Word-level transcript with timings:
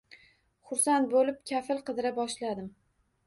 Xursand 0.69 1.11
bo‘lib 1.11 1.37
kafil 1.51 1.83
qidira 1.91 2.13
boshladim. 2.17 2.73